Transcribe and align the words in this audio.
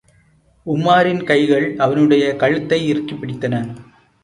உமாரின் 0.65 1.23
கைகள் 1.23 1.75
அவனுடைய 1.77 2.35
கழுத்தை 2.35 2.87
இறுக்கிப் 2.87 3.19
பிடித்தன. 3.21 3.75